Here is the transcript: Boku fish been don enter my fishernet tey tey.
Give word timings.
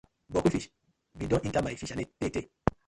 Boku 0.33 0.51
fish 0.51 0.71
been 1.15 1.29
don 1.29 1.45
enter 1.45 1.61
my 1.67 1.75
fishernet 1.81 2.09
tey 2.19 2.31
tey. 2.33 2.49